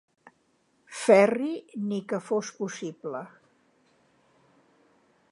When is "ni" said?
1.91-1.99